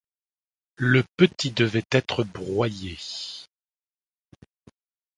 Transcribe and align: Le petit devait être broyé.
Le 0.77 1.03
petit 1.15 1.51
devait 1.51 1.85
être 1.91 2.23
broyé. 2.23 2.97